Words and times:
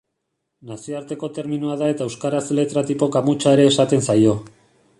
Nazioarteko 0.69 1.29
terminoa 1.35 1.75
da 1.81 1.89
eta 1.95 2.07
euskaraz 2.07 2.41
letra-tipo 2.61 3.11
kamutsa 3.17 3.53
ere 3.59 3.69
esaten 3.75 4.05
zaio. 4.11 4.35